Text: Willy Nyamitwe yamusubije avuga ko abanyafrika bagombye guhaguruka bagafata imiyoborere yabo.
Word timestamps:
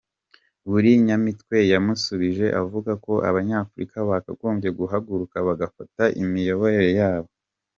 Willy 0.71 0.93
Nyamitwe 1.05 1.57
yamusubije 1.71 2.47
avuga 2.61 2.91
ko 3.05 3.13
abanyafrika 3.29 3.97
bagombye 4.09 4.69
guhaguruka 4.79 5.35
bagafata 5.47 6.03
imiyoborere 6.23 6.91
yabo. 7.01 7.31